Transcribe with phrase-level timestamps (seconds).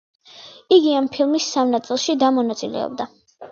[0.77, 3.11] იგი ამ ფილმის სამ ნაწილში: და მონაწილეობდა.